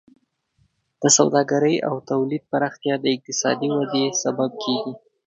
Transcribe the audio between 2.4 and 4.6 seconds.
پراختیا د اقتصادي وده سبب